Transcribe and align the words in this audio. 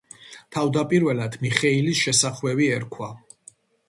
თავდაპირველად 0.55 1.37
მიხეილის 1.43 2.01
შესახვევი 2.05 2.71
ერქვა. 2.79 3.11